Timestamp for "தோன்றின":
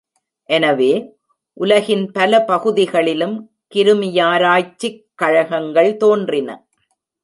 5.97-6.65